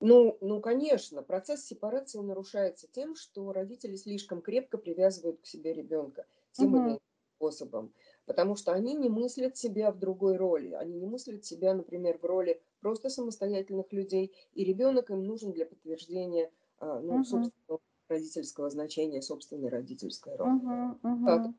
Ну, 0.00 0.38
ну, 0.40 0.60
конечно, 0.60 1.22
процесс 1.22 1.64
сепарации 1.64 2.20
нарушается 2.20 2.86
тем, 2.86 3.16
что 3.16 3.52
родители 3.52 3.96
слишком 3.96 4.42
крепко 4.42 4.78
привязывают 4.78 5.40
к 5.40 5.46
себе 5.46 5.72
ребенка 5.72 6.26
тем 6.52 6.76
или 6.76 6.86
Мгм. 6.86 6.90
иным 6.90 7.00
способом, 7.36 7.94
потому 8.24 8.54
что 8.56 8.72
они 8.72 8.94
не 8.94 9.08
мыслят 9.08 9.56
себя 9.56 9.90
в 9.90 9.98
другой 9.98 10.36
роли, 10.36 10.70
они 10.72 10.94
не 10.98 11.06
мыслят 11.06 11.44
себя, 11.44 11.74
например, 11.74 12.18
в 12.18 12.24
роли 12.24 12.62
просто 12.80 13.10
самостоятельных 13.10 13.92
людей, 13.92 14.32
и 14.52 14.64
ребенок 14.64 15.10
им 15.10 15.24
нужен 15.24 15.52
для 15.52 15.66
подтверждения, 15.66 16.52
а, 16.78 17.00
ну, 17.00 17.22
Мгм. 17.22 17.24
собственного 17.24 17.80
родительского 18.08 18.70
значения, 18.70 19.20
собственной 19.22 19.68
родительской 19.68 20.36
роли. 20.36 20.50
Так, 21.24 21.42
Мгм. 21.42 21.58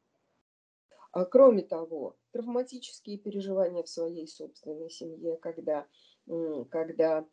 а 1.11 1.25
кроме 1.25 1.63
того, 1.63 2.17
травматические 2.31 3.17
переживания 3.17 3.83
в 3.83 3.89
своей 3.89 4.27
собственной 4.27 4.89
семье, 4.89 5.37
когда, 5.37 5.87
когда 6.69 7.27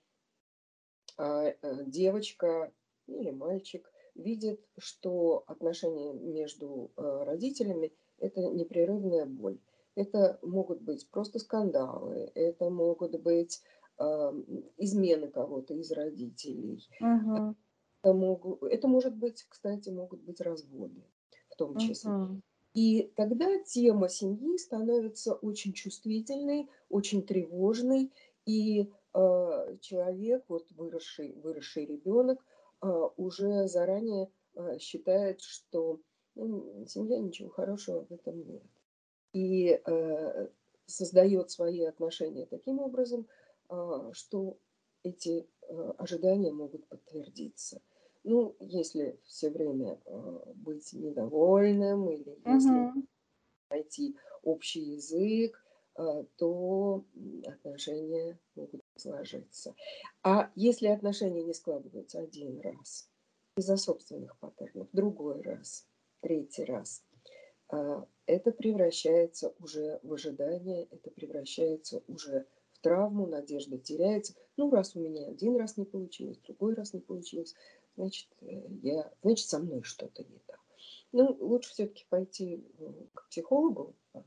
а, 1.17 1.45
э, 1.45 1.85
девочка 1.87 2.73
или 3.07 3.31
мальчик 3.31 3.91
видит, 4.15 4.61
что 4.79 5.45
отношения 5.47 6.13
между 6.13 6.91
э, 6.97 7.23
родителями– 7.25 7.93
это 8.19 8.41
непрерывная 8.49 9.27
боль. 9.27 9.59
Это 9.95 10.39
могут 10.43 10.81
быть 10.83 11.09
просто 11.11 11.39
скандалы, 11.39 12.31
это 12.35 12.69
могут 12.71 13.21
быть 13.23 13.63
а, 13.99 14.33
измены 14.77 15.29
кого-то 15.29 15.75
из 15.75 15.91
родителей. 15.91 16.87
Мгм. 17.01 17.57
Это, 18.03 18.15
могу- 18.15 18.59
это 18.67 18.89
может 18.89 19.17
быть, 19.17 19.45
кстати, 19.49 19.89
могут 19.91 20.21
быть 20.23 20.41
разводы 20.41 21.03
в 21.49 21.57
том 21.57 21.77
числе. 21.79 22.13
Мгм. 22.13 22.43
И 22.75 23.11
тогда 23.17 23.59
тема 23.65 24.09
семьи 24.09 24.59
становится 24.59 25.35
очень 25.35 25.73
чувствительной, 25.73 26.69
очень 26.91 27.23
тревожной, 27.23 28.13
и 28.45 28.93
человек, 29.81 30.45
вот 30.49 30.71
выросший, 30.73 31.33
выросший 31.43 31.87
ребенок, 31.87 32.45
э, 32.83 32.87
уже 33.17 33.67
заранее 33.69 34.31
э, 34.55 34.79
считает, 34.79 35.41
что 35.41 36.01
ну, 36.35 36.85
семья 36.87 37.19
ничего 37.19 37.49
хорошего 37.49 38.05
в 38.05 38.13
этом 38.13 38.47
нет. 38.47 38.63
И 39.33 39.81
э, 39.85 40.49
создает 40.87 41.51
свои 41.51 41.85
отношения 41.85 42.47
таким 42.47 42.79
образом, 42.79 43.27
а, 43.69 44.13
что 44.13 44.59
эти 45.03 45.47
э, 45.63 45.93
ожидания 45.99 46.53
могут 46.53 46.87
подтвердиться. 46.89 47.81
Ну, 48.25 48.57
если 48.61 49.21
все 49.25 49.51
время 49.51 50.01
э, 50.05 50.53
быть 50.55 50.93
недовольным 50.93 52.11
или 52.11 52.39
если 52.45 52.93
найти 53.71 54.17
общий 54.43 54.81
язык, 54.81 55.57
э, 55.57 55.66
то 56.37 57.05
м, 57.15 57.43
отношения 57.47 58.39
могут 58.55 58.83
сложиться. 58.97 59.75
А 60.23 60.51
если 60.55 60.89
отношения 60.89 61.43
не 61.43 61.55
складываются 61.55 62.21
один 62.21 62.61
раз 62.61 63.09
из-за 63.57 63.77
собственных 63.77 64.39
паттернов, 64.39 64.89
другой 64.93 65.41
раз, 65.41 65.87
третий 66.21 66.65
раз, 66.65 67.03
а, 67.69 68.07
это 68.27 68.53
превращается 68.53 69.55
уже 69.59 70.01
в 70.03 70.13
ожидание, 70.13 70.87
это 70.91 71.11
превращается 71.11 72.03
уже 72.07 72.47
в 72.73 72.81
травму, 72.81 73.27
надежда 73.27 73.79
теряется. 73.79 74.35
Ну, 74.57 74.71
раз 74.71 74.95
у 74.95 75.01
меня 75.01 75.27
один 75.27 75.57
раз 75.57 75.77
не 75.77 75.85
получилось, 75.85 76.39
другой 76.39 76.75
раз 76.75 76.93
не 76.93 77.01
получилось, 77.01 77.55
значит, 77.97 78.29
э, 78.43 78.47
я, 78.83 79.11
значит 79.23 79.49
со 79.49 79.59
мной 79.59 79.83
что-то 79.83 80.23
не 80.25 80.39
так. 80.47 80.61
Ну, 81.13 81.37
лучше 81.41 81.71
все-таки 81.71 82.05
пойти 82.09 82.65
э, 82.79 82.93
к 83.15 83.29
психологу. 83.29 83.95
Вот. 84.13 84.25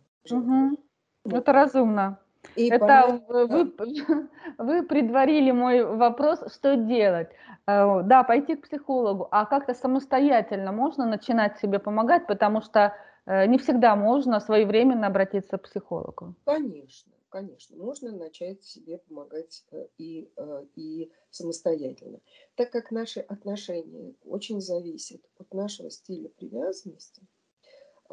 Это 1.37 1.53
разумно. 1.53 2.19
И 2.55 2.69
Это 2.69 3.21
вы 3.27 3.73
вы 4.57 4.83
предварили 4.83 5.51
мой 5.51 5.83
вопрос, 5.83 6.39
что 6.53 6.75
делать. 6.75 7.29
Э, 7.67 8.01
да, 8.03 8.23
пойти 8.23 8.55
к 8.55 8.63
психологу, 8.63 9.27
а 9.31 9.45
как-то 9.45 9.73
самостоятельно 9.73 10.71
можно 10.71 11.05
начинать 11.05 11.59
себе 11.59 11.79
помогать, 11.79 12.27
потому 12.27 12.61
что, 12.61 12.93
э, 13.25 13.45
не 13.45 13.57
всегда 13.57 13.95
можно 13.95 14.39
своевременно 14.39 15.07
обратиться 15.07 15.57
к 15.57 15.63
психологу. 15.63 16.35
конечно, 16.45 17.11
конечно, 17.29 17.77
можно 17.77 18.11
начать 18.11 18.63
себе 18.63 18.97
помогать 18.97 19.63
э, 19.71 19.87
и, 19.97 20.31
и 20.75 21.11
самостоятельно. 21.29 22.19
Так 22.55 22.71
как 22.71 22.91
наши 22.91 23.19
отношения 23.19 24.15
очень 24.25 24.61
зависят 24.61 25.21
от 25.37 25.53
нашего 25.53 25.91
стиля 25.91 26.29
привязанности, 26.29 27.21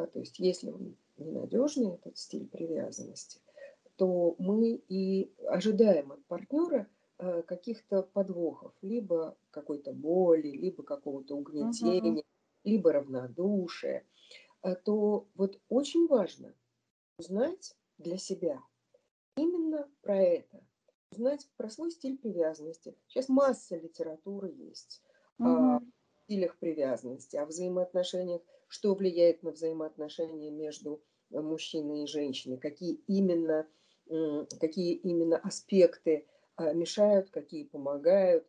то 0.06 0.18
есть 0.18 0.38
если 0.38 0.70
он 0.70 0.96
ненадежный, 1.16 1.94
этот 1.94 2.18
стиль 2.18 2.46
привязанности, 2.48 3.40
то 3.96 4.36
мы 4.38 4.74
и 4.88 5.34
ожидаем 5.46 6.12
от 6.12 6.24
партнера 6.26 6.88
э, 7.18 7.42
каких-то 7.42 8.02
подвохов, 8.02 8.74
либо 8.82 9.36
какой-то 9.50 9.92
боли, 9.92 10.48
либо 10.48 10.82
какого-то 10.82 11.36
угнетения, 11.36 12.22
либо 12.64 12.92
равнодушия, 12.92 14.06
А, 14.62 14.74
то 14.76 15.28
вот 15.34 15.60
очень 15.68 16.08
важно 16.08 16.54
узнать 17.18 17.76
для 17.98 18.18
себя 18.18 18.62
именно 19.36 19.90
про 20.02 20.16
это, 20.18 20.64
узнать 21.10 21.48
про 21.56 21.68
свой 21.68 21.90
стиль 21.90 22.18
привязанности. 22.18 22.96
Сейчас 23.08 23.28
масса 23.28 23.76
литературы 23.76 24.50
есть 24.52 25.02
о 25.42 25.78
Мгм. 25.78 25.92
стилях 26.24 26.58
привязанности, 26.58 27.36
о 27.36 27.46
взаимоотношениях, 27.46 28.42
что 28.68 28.94
влияет 28.94 29.42
на 29.42 29.52
взаимоотношения 29.52 30.50
между 30.50 31.02
э, 31.30 31.40
мужчиной 31.40 32.04
и 32.04 32.06
женщиной, 32.06 32.58
какие 32.58 32.94
именно, 33.06 33.66
какие 34.60 34.94
именно 34.94 35.36
аспекты 35.38 36.26
а, 36.56 36.72
мешают, 36.72 37.30
какие 37.30 37.64
помогают. 37.64 38.46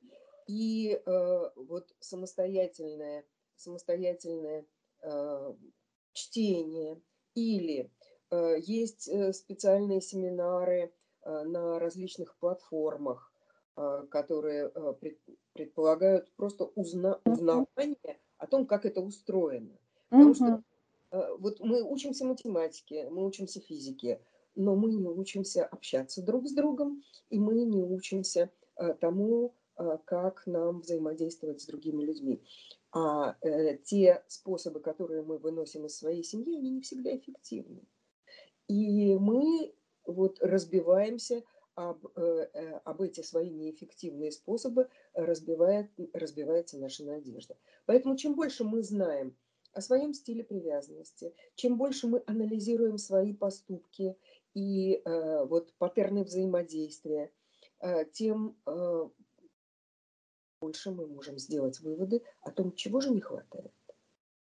И 0.48 0.92
э, 0.94 1.50
вот 1.56 1.94
самостоятельное, 2.00 3.26
самостоятельное 3.56 4.66
э, 5.02 5.54
чтение 6.14 7.02
или 7.36 7.92
э, 8.32 8.56
есть 8.60 9.10
э, 9.10 9.34
специальные 9.34 10.00
семинары 10.00 10.94
э, 11.24 11.44
на 11.44 11.80
различных 11.80 12.38
платформах, 12.38 13.30
э, 13.76 14.06
которые 14.10 14.72
э, 14.74 14.94
пред- 15.02 15.20
предполагают 15.52 16.32
просто 16.38 16.64
узна- 16.76 17.20
узнавание 17.26 18.22
о 18.38 18.48
том, 18.48 18.66
как 18.66 18.86
это 18.86 19.02
устроено. 19.02 19.78
Потому 20.10 20.34
что 20.34 20.64
э, 21.12 21.36
вот 21.40 21.60
мы 21.60 21.84
учимся 21.84 22.26
математике, 22.26 23.10
мы 23.10 23.26
учимся 23.26 23.60
физике, 23.60 24.22
но 24.56 24.76
мы 24.76 24.94
не 24.94 25.08
учимся 25.08 25.66
общаться 25.66 26.22
друг 26.22 26.48
с 26.48 26.54
другом, 26.54 27.04
и 27.30 27.40
мы 27.40 27.64
не 27.64 27.84
учимся 27.84 28.50
э, 28.78 28.94
тому, 28.94 29.54
э, 29.78 29.98
как 30.06 30.48
нам 30.48 30.82
взаимодействовать 30.82 31.62
с 31.62 31.66
другими 31.66 32.04
людьми. 32.04 32.42
А 32.94 33.36
те 33.84 34.24
способы, 34.28 34.80
которые 34.80 35.22
мы 35.22 35.38
выносим 35.38 35.86
из 35.86 35.98
своей 35.98 36.24
семьи, 36.24 36.58
они 36.58 36.72
не 36.72 36.82
всегда 36.82 37.16
эффективны. 37.16 37.84
И 38.68 39.14
мы 39.16 39.76
вот 40.06 40.40
разбиваемся 40.42 41.44
об, 41.76 42.08
об 42.86 43.02
эти 43.02 43.22
свои 43.22 43.52
неэффективные 43.52 44.32
способы, 44.32 44.90
разбивает, 45.14 45.92
разбивается 46.14 46.80
наша 46.80 47.04
надежда. 47.04 47.56
Поэтому 47.86 48.16
чем 48.16 48.36
больше 48.36 48.64
мы 48.64 48.82
знаем 48.82 49.36
о 49.78 49.82
своем 49.82 50.14
стиле 50.14 50.44
привязанности, 50.44 51.34
чем 51.56 51.78
больше 51.78 52.08
мы 52.08 52.24
анализируем 52.26 52.98
свои 52.98 53.34
поступки 53.34 54.18
и 54.56 55.02
вот 55.06 55.72
паттерны 55.78 56.24
взаимодействия, 56.24 57.32
тем 58.12 58.58
больше 60.60 60.92
мы 60.92 61.06
можем 61.06 61.38
сделать 61.38 61.80
выводы 61.80 62.24
о 62.42 62.52
том, 62.52 62.74
чего 62.74 63.02
же 63.02 63.12
не 63.12 63.22
хватает, 63.22 63.72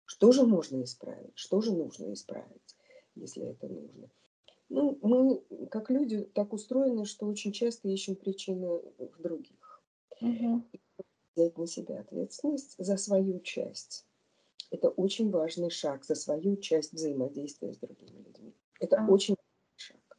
что 0.04 0.30
же 0.30 0.46
можно 0.46 0.82
исправить, 0.84 1.36
что 1.36 1.60
же 1.60 1.72
нужно 1.72 2.12
исправить, 2.12 2.76
если 3.16 3.46
это 3.46 3.66
нужно. 3.66 4.08
Ну, 4.68 4.98
мы, 5.02 5.42
как 5.68 5.90
люди, 5.90 6.22
так 6.34 6.52
устроены, 6.52 7.04
что 7.04 7.26
очень 7.26 7.50
часто 7.52 7.88
ищем 7.88 8.14
причины 8.14 8.80
в 8.98 9.20
других. 9.20 9.82
Угу. 10.20 10.62
Взять 11.34 11.58
на 11.58 11.66
себя 11.66 12.00
ответственность 12.00 12.76
за 12.78 12.96
свою 12.96 13.40
часть. 13.40 14.06
Это 14.70 14.88
очень 14.88 15.30
важный 15.30 15.70
шаг 15.70 16.04
за 16.04 16.14
свою 16.14 16.56
часть 16.56 16.92
взаимодействия 16.92 17.72
с 17.72 17.78
другими 17.78 18.18
людьми. 18.18 18.54
Это 18.80 18.96
а. 18.98 19.06
очень 19.06 19.36
важный 19.36 19.76
шаг. 19.76 20.18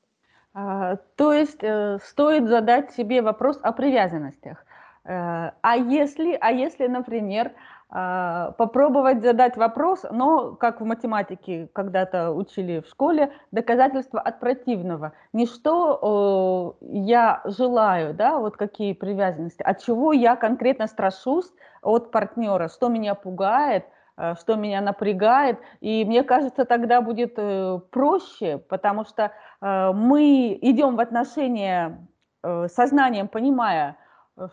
А, 0.53 0.95
то 1.15 1.33
есть 1.33 1.63
э, 1.63 1.99
стоит 2.03 2.47
задать 2.47 2.91
себе 2.93 3.21
вопрос 3.21 3.59
о 3.61 3.71
привязанностях. 3.71 4.65
Э, 5.03 5.51
а 5.61 5.75
если, 5.75 6.37
а 6.39 6.51
если, 6.51 6.87
например, 6.87 7.53
а, 7.89 8.51
попробовать 8.57 9.21
задать 9.21 9.55
вопрос, 9.55 10.03
но, 10.11 10.55
как 10.55 10.81
в 10.81 10.83
математике 10.83 11.69
когда-то 11.71 12.31
учили 12.31 12.81
в 12.81 12.89
школе, 12.89 13.31
доказательство 13.51 14.19
от 14.19 14.41
противного. 14.41 15.13
Не 15.31 15.45
что 15.45 16.75
э, 16.81 16.85
я 16.89 17.41
желаю, 17.45 18.13
да, 18.13 18.39
вот 18.39 18.57
какие 18.57 18.91
привязанности, 18.91 19.63
от 19.63 19.81
чего 19.81 20.11
я 20.11 20.35
конкретно 20.35 20.87
страшусь 20.87 21.49
от 21.81 22.11
партнера, 22.11 22.67
что 22.67 22.89
меня 22.89 23.15
пугает, 23.15 23.85
э, 23.85 23.96
что 24.39 24.55
меня 24.55 24.81
напрягает. 24.81 25.59
И 25.79 26.03
мне 26.05 26.23
кажется, 26.23 26.65
тогда 26.65 27.01
будет 27.01 27.33
э, 27.37 27.79
проще, 27.91 28.57
потому 28.57 29.05
что 29.05 29.31
э, 29.61 29.91
мы 29.93 30.57
идем 30.61 30.95
в 30.95 30.99
отношения 30.99 32.07
э, 32.43 32.67
сознанием, 32.67 33.27
понимая, 33.27 33.97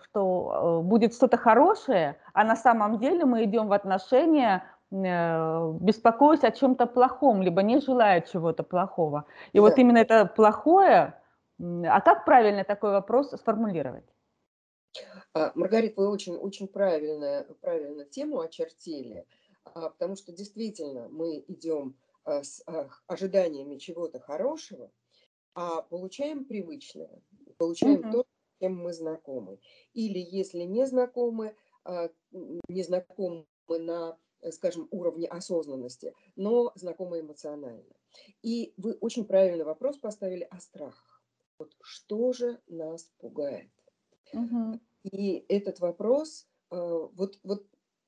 что 0.03 0.81
э, 0.83 0.87
будет 0.87 1.15
что-то 1.15 1.37
хорошее, 1.37 2.17
а 2.33 2.45
на 2.45 2.57
самом 2.57 2.99
деле 2.99 3.25
мы 3.25 3.45
идем 3.45 3.69
в 3.69 3.73
отношения, 3.73 4.65
э, 4.91 5.73
беспокоясь 5.81 6.45
о 6.45 6.51
чем-то 6.51 6.87
плохом, 6.87 7.43
либо 7.43 7.63
не 7.63 7.81
желая 7.81 8.21
чего-то 8.21 8.63
плохого. 8.63 9.25
И 9.53 9.59
да. 9.59 9.63
вот 9.63 9.79
именно 9.79 9.99
это 9.99 10.27
плохое, 10.27 11.15
а 11.61 12.01
как 12.01 12.25
правильно 12.25 12.65
такой 12.65 12.93
вопрос 12.93 13.31
сформулировать? 13.31 14.05
А, 15.35 15.53
Маргарита, 15.55 16.01
вы 16.01 16.09
очень, 16.09 16.37
очень 16.37 16.69
правильно, 16.69 17.45
правильно 17.61 18.05
тему 18.05 18.41
очертили, 18.41 19.27
потому 19.75 20.17
что 20.17 20.33
действительно 20.33 21.09
мы 21.09 21.45
идем 21.49 21.97
а, 22.25 22.43
с 22.43 22.63
ожиданиями 23.07 23.77
чего-то 23.77 24.21
хорошего, 24.21 24.91
а 25.55 25.83
получаем 25.83 26.45
привычное, 26.45 27.23
получаем 27.59 28.01
угу. 28.01 28.11
то, 28.13 28.27
кем 28.61 28.77
мы 28.77 28.93
знакомы. 28.93 29.61
Или 29.93 30.19
если 30.19 30.63
не 30.63 30.87
знакомы, 30.87 31.57
а, 31.85 32.11
не 32.33 32.83
знакомы 32.83 33.47
на, 33.69 34.17
скажем, 34.51 34.89
уровне 34.91 35.27
осознанности, 35.27 36.15
но 36.37 36.73
знакомы 36.75 37.21
эмоционально. 37.21 37.95
И 38.43 38.75
вы 38.77 38.95
очень 39.01 39.25
правильный 39.25 39.65
вопрос 39.65 39.99
поставили 39.99 40.47
о 40.51 40.61
страхах. 40.61 41.23
Вот 41.59 41.77
что 41.83 42.33
же 42.33 42.61
нас 42.69 43.13
пугает? 43.19 43.71
Угу. 44.33 44.81
И 45.13 45.45
этот 45.49 45.81
вопрос, 45.81 46.49
а, 46.71 47.09
вот, 47.13 47.39
вот 47.43 47.67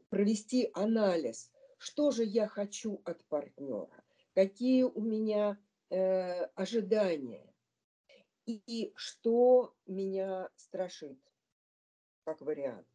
провести 0.08 0.70
анализ, 0.74 1.50
что 1.86 2.10
же 2.10 2.24
я 2.24 2.48
хочу 2.48 3.00
от 3.04 3.24
партнера, 3.26 4.02
какие 4.34 4.82
у 4.82 5.00
меня 5.00 5.56
э, 5.88 6.46
ожидания, 6.56 7.54
и 8.44 8.92
что 8.96 9.72
меня 9.86 10.50
страшит, 10.56 11.18
как 12.24 12.40
вариант. 12.40 12.88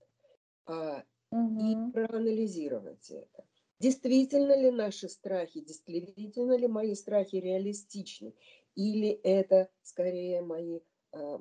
А, 0.66 1.06
угу. 1.32 1.62
И 1.62 1.92
проанализировать 1.94 3.10
это. 3.10 3.48
Действительно 3.80 4.60
ли 4.62 4.72
наши 4.72 5.08
страхи, 5.08 5.62
действительно 5.62 6.58
ли 6.58 6.68
мои 6.68 6.94
страхи 6.94 7.38
реалистичны, 7.38 8.36
или 8.76 9.10
это 9.24 9.70
скорее 9.84 10.42
мои, 10.42 10.82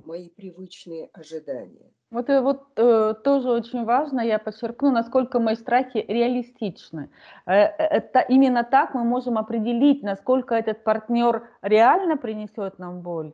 мои 0.04 0.28
привычные 0.28 1.09
ожидания. 1.12 1.90
Вот, 2.11 2.28
и 2.28 2.38
вот 2.40 2.62
э, 2.74 3.14
тоже 3.22 3.50
очень 3.50 3.85
важно, 3.85 4.20
я 4.20 4.40
подчеркну, 4.40 4.90
насколько 4.90 5.38
мои 5.38 5.54
страхи 5.54 6.04
реалистичны. 6.09 7.09
Э, 7.46 7.52
э, 7.52 7.85
это 7.85 8.20
именно 8.20 8.64
так 8.64 8.94
мы 8.94 9.04
можем 9.04 9.38
определить, 9.38 10.02
насколько 10.02 10.56
этот 10.56 10.83
партнер 10.83 11.48
реально 11.62 12.16
принесет 12.16 12.80
нам 12.80 13.02
боль, 13.02 13.33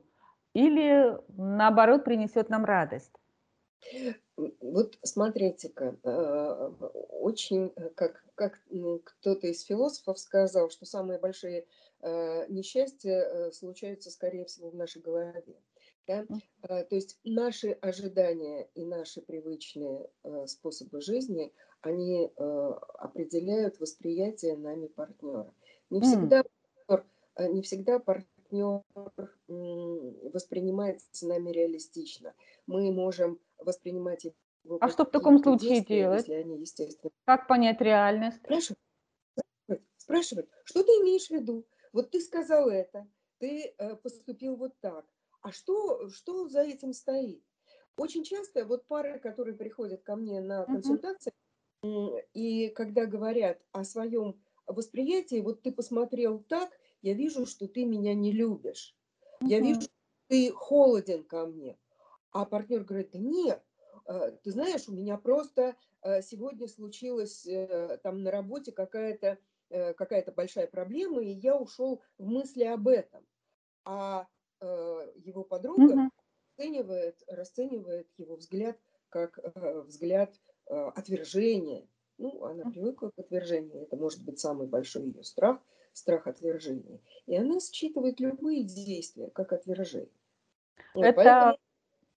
или 0.53 1.17
наоборот 1.39 2.05
принесет 2.05 2.51
нам 2.51 2.67
радость? 2.67 3.13
Вот 4.61 4.99
смотрите-ка, 5.03 5.97
э, 6.03 6.71
очень, 7.21 7.73
э, 7.77 7.89
как, 7.95 8.23
как 8.35 8.61
кто-то 9.05 9.47
из 9.47 9.63
философов 9.65 10.19
сказал, 10.19 10.69
что 10.69 10.85
самые 10.85 11.19
большие 11.19 11.67
э, 12.03 12.47
несчастья 12.49 13.51
случаются, 13.53 14.11
скорее 14.11 14.45
всего, 14.45 14.69
в 14.69 14.75
нашей 14.75 15.01
голове. 15.01 15.43
Да? 16.07 16.25
То 16.85 16.95
есть 16.95 17.19
наши 17.25 17.73
ожидания 17.73 18.69
и 18.75 18.85
наши 18.85 19.21
привычные 19.21 20.09
способы 20.47 21.01
жизни, 21.01 21.53
они 21.81 22.31
определяют 22.37 23.81
восприятие 23.81 24.57
нами 24.57 24.87
партнера. 24.87 25.53
Не 25.91 26.01
всегда, 26.01 26.45
не 27.39 27.63
всегда 27.63 27.99
партнер 27.99 28.27
партнер 28.47 28.83
воспринимается 30.33 31.27
нами 31.27 31.51
реалистично. 31.51 32.35
Мы 32.67 32.93
можем 32.93 33.41
воспринимать 33.59 34.25
его... 34.25 34.79
А 34.81 34.89
что 34.89 35.05
в 35.05 35.11
таком 35.11 35.39
случае 35.39 35.85
делать? 35.85 36.29
Если 36.29 36.35
они, 36.35 36.61
естественно... 36.61 37.11
Как 37.25 37.47
понять 37.49 37.81
реальность? 37.81 38.39
Спрашивать, 38.39 38.79
спрашивать, 39.97 40.49
что 40.65 40.83
ты 40.83 40.91
имеешь 41.03 41.27
в 41.27 41.31
виду? 41.31 41.65
Вот 41.93 42.11
ты 42.11 42.21
сказал 42.21 42.69
это, 42.69 43.07
ты 43.39 43.75
э, 43.79 43.97
поступил 43.97 44.57
вот 44.57 44.73
так. 44.81 45.07
А 45.47 45.53
что, 45.53 46.09
что 46.09 46.49
за 46.49 46.63
этим 46.63 46.93
стоит? 46.93 47.41
Очень 47.97 48.25
часто 48.25 48.65
вот 48.65 48.85
пары, 48.89 49.21
которые 49.21 49.55
приходят 49.55 50.03
ко 50.03 50.17
мне 50.17 50.41
на 50.41 50.65
консультации, 50.65 51.33
uh-huh. 51.85 52.21
и 52.35 52.69
когда 52.71 53.07
говорят 53.07 53.63
о 53.71 53.85
своем 53.85 54.43
восприятии, 54.67 55.41
вот 55.41 55.63
ты 55.63 55.71
посмотрел 55.71 56.41
так, 56.41 56.69
я 57.01 57.15
вижу, 57.15 57.47
что 57.47 57.69
ты 57.69 57.85
меня 57.85 58.13
не 58.15 58.33
любишь. 58.33 58.97
Uh-huh. 59.41 59.47
Я 59.47 59.61
вижу, 59.61 59.83
что 59.83 59.91
ты 60.27 60.51
холоден 60.51 61.23
ко 61.23 61.47
мне. 61.47 61.79
А 62.33 62.45
партнер 62.45 62.83
говорит, 62.83 63.13
да 63.13 63.21
нет, 63.21 63.63
э, 64.07 64.33
ты 64.43 64.51
знаешь, 64.51 64.89
у 64.89 64.93
меня 64.95 65.17
просто 65.17 65.77
э, 66.03 66.23
сегодня 66.23 66.67
случилась 66.67 67.47
э, 67.47 68.01
там 68.03 68.25
на 68.25 68.33
работе 68.33 68.73
какая-то 68.73 69.39
какая-то 69.69 70.31
большая 70.31 70.69
проблема, 70.69 71.21
и 71.21 71.31
я 71.31 71.57
ушел 71.57 72.01
в 72.19 72.25
мысли 72.25 72.63
об 72.63 72.87
этом. 72.87 73.27
А 73.85 74.29
его 74.61 75.45
подруга 75.45 75.95
uh-huh. 75.95 76.09
расценивает, 76.57 77.23
расценивает 77.29 78.09
его 78.17 78.37
взгляд 78.37 78.77
как 79.09 79.39
взгляд 79.87 80.35
отвержения. 80.67 81.87
Ну, 82.19 82.45
она 82.45 82.71
привыкла 82.71 83.11
к 83.11 83.19
отвержению. 83.19 83.83
Это 83.83 83.97
может 83.97 84.25
быть 84.25 84.39
самый 84.41 84.67
большой 84.67 85.05
ее 85.05 85.23
страх– 85.23 85.61
страх 85.97 86.27
отвержения. 86.27 87.01
И 87.27 87.37
она 87.37 87.59
считывает 87.61 88.21
любые 88.21 88.63
действия 88.65 89.31
как 89.31 89.53
отвержение. 89.53 90.09
это, 90.95 91.13
поэтому... 91.13 91.57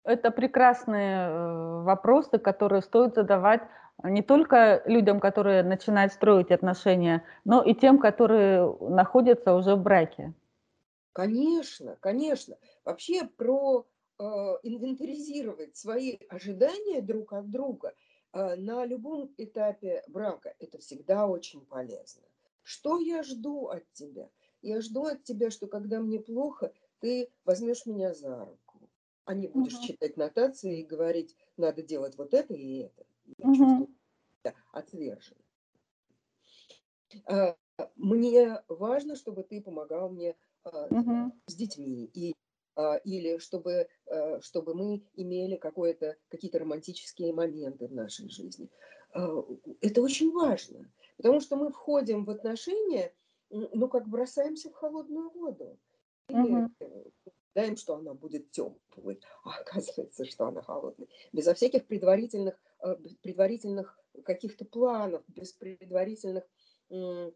это 0.04 0.32
прекрасные 0.32 1.30
э, 1.30 1.82
вопросы, 1.84 2.38
которые 2.40 2.82
стоит 2.82 3.16
задавать 3.16 3.62
не 4.04 4.22
только 4.22 4.82
людям, 4.86 5.20
которые 5.20 5.64
начинают 5.64 6.14
строить 6.14 6.52
отношения, 6.52 7.24
но 7.46 7.64
и 7.64 7.74
тем, 7.74 8.00
которые 8.00 8.76
находятся 8.82 9.56
уже 9.56 9.76
в 9.76 9.82
браке. 9.82 10.34
Конечно, 11.20 11.98
конечно. 12.00 12.58
Вообще 12.86 13.26
про 13.26 13.86
э, 14.20 14.24
инвентаризировать 14.64 15.76
свои 15.76 16.16
ожидания 16.30 17.02
друг 17.02 17.34
от 17.34 17.52
друга 17.52 17.94
э, 18.32 18.56
на 18.56 18.86
любом 18.86 19.34
этапе 19.36 20.02
брака 20.08 20.56
это 20.60 20.78
всегда 20.78 21.28
очень 21.28 21.66
полезно. 21.66 22.24
Что 22.64 23.00
я 23.00 23.22
жду 23.24 23.68
от 23.68 23.84
тебя? 23.92 24.30
Я 24.62 24.80
жду 24.80 25.08
от 25.08 25.26
тебя, 25.26 25.52
что 25.52 25.68
когда 25.68 26.00
мне 26.00 26.22
плохо, 26.22 26.72
ты 27.02 27.30
возьмешь 27.44 27.86
меня 27.86 28.14
за 28.14 28.46
руку, 28.46 28.90
а 29.26 29.34
не 29.34 29.50
будешь 29.50 29.76
угу. 29.76 29.88
читать 29.88 30.16
нотации 30.16 30.80
и 30.80 30.86
говорить, 30.86 31.36
надо 31.58 31.82
делать 31.82 32.18
вот 32.18 32.34
это 32.34 32.54
и 32.54 32.78
это. 32.78 33.06
Я 33.38 33.46
угу. 33.46 33.56
чувствую 33.58 33.96
себя 34.40 34.56
отверженно. 34.72 35.42
А, 37.26 37.58
мне 37.98 38.64
важно, 38.70 39.18
чтобы 39.18 39.44
ты 39.44 39.62
помогал 39.62 40.10
мне 40.10 40.38
угу. 40.90 41.34
с 41.48 41.56
детьми 41.56 42.10
и 42.14 42.36
а, 42.76 42.96
или 42.98 43.38
чтобы, 43.40 43.88
чтобы 44.42 44.74
мы 44.74 45.04
имели 45.16 45.58
какие-то 45.58 46.60
романтические 46.60 47.34
моменты 47.34 47.88
в 47.88 47.94
нашей 47.94 48.30
жизни. 48.30 48.70
Это 49.12 50.02
очень 50.02 50.32
важно. 50.32 50.90
Потому 51.18 51.42
что 51.42 51.58
мы 51.58 51.70
входим 51.70 52.24
в 52.24 52.30
отношения, 52.30 53.14
ну, 53.50 53.90
как 53.90 54.08
бросаемся 54.08 54.70
в 54.70 54.74
холодную 54.76 55.30
воду. 55.32 55.78
Или 56.30 56.38
угу. 56.38 56.72
ожидаем, 57.60 57.76
что 57.76 57.96
она 57.96 58.14
будет 58.14 58.52
теплой, 58.52 59.20
а 59.44 59.60
оказывается, 59.60 60.26
что 60.26 60.48
она 60.48 60.62
холодная. 60.62 61.08
Безо 61.34 61.54
всяких 61.54 61.88
предварительных, 61.88 62.56
э, 62.82 62.96
предварительных 63.22 64.00
каких-то 64.24 64.64
планов, 64.64 65.24
без 65.28 65.52
предварительных, 65.54 66.46
э, 66.90 67.32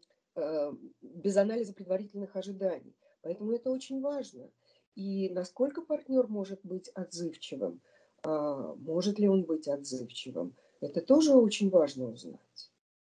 без 1.02 1.36
анализа 1.36 1.74
предварительных 1.74 2.36
ожиданий. 2.36 2.94
Поэтому 3.24 3.52
это 3.52 3.70
очень 3.70 4.00
важно. 4.02 4.50
И 4.94 5.30
насколько 5.30 5.80
партнер 5.80 6.28
может 6.28 6.60
быть 6.62 6.88
отзывчивым, 6.90 7.80
а, 8.22 8.74
может 8.74 9.18
ли 9.18 9.28
он 9.28 9.44
быть 9.44 9.66
отзывчивым, 9.66 10.54
это 10.80 11.00
тоже 11.00 11.34
очень 11.34 11.70
важно 11.70 12.10
узнать. 12.10 12.70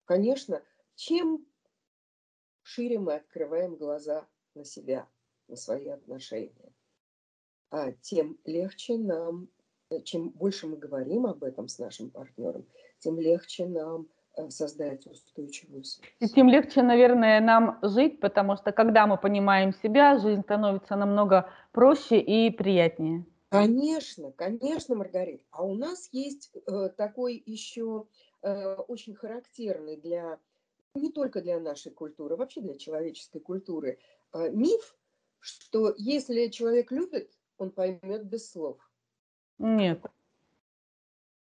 Конечно, 0.05 0.61
чем 0.93 1.45
шире 2.61 2.99
мы 2.99 3.15
открываем 3.15 3.75
глаза 3.75 4.27
на 4.53 4.63
себя, 4.63 5.09
на 5.47 5.55
свои 5.55 5.87
отношения, 5.87 6.71
а 7.71 7.91
тем 7.91 8.39
легче 8.45 8.97
нам, 8.97 9.49
э, 9.89 10.01
чем 10.03 10.29
больше 10.29 10.67
мы 10.67 10.77
говорим 10.77 11.25
об 11.25 11.43
этом 11.43 11.67
с 11.67 11.79
нашим 11.79 12.11
партнером, 12.11 12.67
тем 12.99 13.19
легче 13.19 13.65
нам 13.65 14.07
создать 14.49 15.05
устойчивую 15.07 15.83
связь. 15.83 16.11
И 16.19 16.27
тем 16.27 16.49
легче, 16.49 16.81
наверное, 16.81 17.39
нам 17.39 17.79
жить, 17.81 18.19
потому 18.19 18.55
что 18.57 18.71
когда 18.71 19.07
мы 19.07 19.17
понимаем 19.17 19.73
себя, 19.73 20.17
жизнь 20.17 20.41
становится 20.41 20.95
намного 20.95 21.49
проще 21.71 22.19
и 22.19 22.49
приятнее. 22.49 23.25
Конечно, 23.49 24.31
конечно, 24.31 24.95
Маргарита. 24.95 25.43
А 25.51 25.63
у 25.63 25.75
нас 25.75 26.09
есть 26.11 26.51
э, 26.67 26.89
такой 26.97 27.41
еще 27.45 28.07
э, 28.41 28.75
очень 28.75 29.15
характерный 29.15 29.97
для 29.97 30.39
не 30.93 31.11
только 31.11 31.41
для 31.41 31.59
нашей 31.59 31.91
культуры, 31.91 32.35
вообще 32.35 32.61
для 32.61 32.77
человеческой 32.77 33.39
культуры 33.39 33.99
э, 34.33 34.49
миф, 34.49 34.97
что 35.39 35.93
если 35.97 36.47
человек 36.47 36.91
любит, 36.91 37.31
он 37.57 37.71
поймет 37.71 38.25
без 38.25 38.49
слов. 38.51 38.77
Нет. 39.57 40.01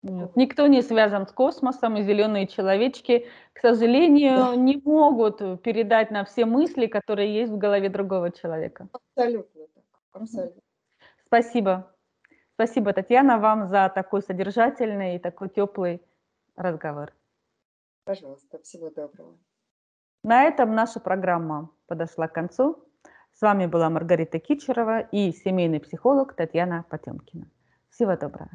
Нет. 0.05 0.37
Никто 0.37 0.67
не 0.67 0.83
связан 0.83 1.27
с 1.27 1.33
космосом, 1.33 1.97
и 1.97 2.03
зеленые 2.03 2.47
человечки, 2.47 3.27
к 3.55 3.59
сожалению, 3.59 4.37
да. 4.37 4.57
не 4.57 4.81
могут 4.85 5.62
передать 5.62 6.11
на 6.11 6.27
все 6.27 6.45
мысли, 6.45 6.87
которые 6.87 7.35
есть 7.35 7.51
в 7.51 7.57
голове 7.57 7.88
другого 7.88 8.31
человека. 8.31 8.87
Абсолютно 8.93 9.62
так. 9.75 9.85
Абсолютно. 10.12 10.61
Спасибо. 11.27 11.90
Спасибо, 12.55 12.93
Татьяна, 12.93 13.38
вам 13.38 13.67
за 13.67 13.90
такой 13.95 14.21
содержательный 14.21 15.17
и 15.17 15.19
такой 15.19 15.49
теплый 15.49 16.03
разговор. 16.55 17.12
Пожалуйста, 18.05 18.59
всего 18.62 18.90
доброго. 18.90 19.38
На 20.23 20.45
этом 20.45 20.75
наша 20.75 21.01
программа 21.01 21.71
подошла 21.87 22.29
к 22.29 22.35
концу. 22.35 22.85
С 23.33 23.40
вами 23.40 23.64
была 23.64 23.88
Маргарита 23.88 24.38
Кичерова 24.38 25.01
и 25.01 25.33
семейный 25.33 25.81
психолог 25.81 26.35
Татьяна 26.35 26.85
Потемкина. 26.90 27.47
Всего 27.88 28.17
доброго. 28.17 28.51